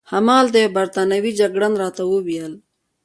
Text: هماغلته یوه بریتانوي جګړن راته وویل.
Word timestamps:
هماغلته 0.13 0.57
یوه 0.61 0.73
بریتانوي 0.77 1.31
جګړن 1.39 1.73
راته 1.81 2.01
وویل. 2.07 2.53